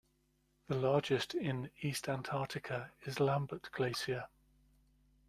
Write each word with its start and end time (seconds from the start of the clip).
The 0.67 0.73
largest 0.73 1.35
in 1.35 1.69
East 1.83 2.09
Antarctica 2.09 2.91
is 3.03 3.19
Lambert 3.19 3.69
Glacier. 3.71 4.29